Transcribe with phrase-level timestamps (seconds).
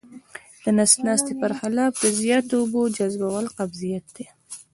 [0.63, 4.25] د نس ناستي پر خلاف د زیاتو اوبو جذبول قبضیت دی.